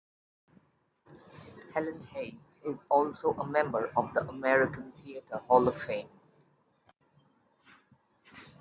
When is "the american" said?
4.15-4.91